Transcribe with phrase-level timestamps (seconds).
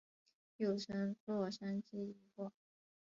[0.57, 2.51] 又称洛杉矶疑惑。